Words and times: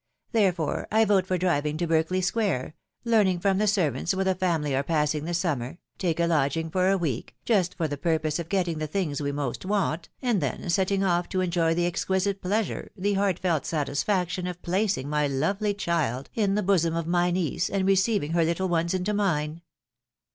Therefore 0.31 0.87
I 0.91 1.05
vote 1.05 1.27
for 1.27 1.37
driving 1.37 1.77
to 1.77 1.85
Berkeley 1.85 2.21
square, 2.21 2.73
learning 3.05 3.39
from 3.39 3.59
the 3.59 3.67
servants 3.67 4.15
where 4.15 4.25
the 4.25 4.33
family 4.33 4.75
are 4.75 4.81
passing 4.81 5.25
the 5.25 5.33
summer, 5.35 5.77
taking 5.99 6.25
a 6.25 6.27
lodging 6.27 6.71
for 6.71 6.89
a 6.89 6.97
week, 6.97 7.35
just 7.45 7.75
for 7.75 7.87
the 7.87 7.99
purpose 7.99 8.39
of 8.39 8.49
getting 8.49 8.79
the 8.79 8.87
things 8.87 9.21
we 9.21 9.31
most 9.31 9.63
want, 9.63 10.09
and 10.19 10.41
then 10.41 10.71
setting 10.71 11.03
off 11.03 11.29
to 11.29 11.41
enjoy 11.41 11.75
the 11.75 11.85
exquisite 11.85 12.41
pleasure, 12.41 12.89
the 12.97 13.13
heartfelt 13.13 13.63
satisfaction 13.63 14.47
of 14.47 14.59
placing 14.63 15.07
my 15.07 15.27
lovely 15.27 15.75
child 15.75 16.31
in 16.33 16.55
the 16.55 16.63
bosom 16.63 16.95
of 16.95 17.05
my 17.05 17.29
niece, 17.29 17.69
and 17.69 17.85
receiving 17.85 18.31
her 18.31 18.43
little 18.43 18.67
ones 18.67 18.95
into 18.95 19.13
mine! 19.13 19.61